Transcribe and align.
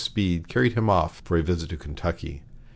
Speed 0.03 0.47
carried 0.47 0.73
him 0.73 0.89
off 0.89 1.21
for 1.25 1.37
a 1.37 1.43
visit 1.43 1.69
to 1.69 1.77
Kentucky. 1.77 2.41